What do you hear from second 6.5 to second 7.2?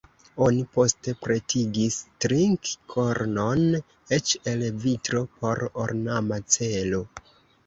celo.